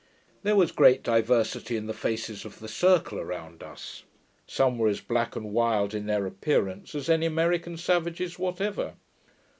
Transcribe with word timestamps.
]There 0.41 0.55
was 0.55 0.71
great 0.71 1.03
diversity 1.03 1.77
in 1.77 1.85
the 1.85 1.93
faces 1.93 2.43
of 2.43 2.57
the 2.57 2.67
circle 2.67 3.19
around 3.19 3.61
us: 3.61 4.01
Some 4.47 4.79
were 4.79 4.87
as 4.87 4.99
black 4.99 5.35
and 5.35 5.53
wild 5.53 5.93
in 5.93 6.07
their 6.07 6.25
appearance 6.25 6.95
as 6.95 7.07
any 7.07 7.27
American 7.27 7.77
savages 7.77 8.39
whatever. 8.39 8.93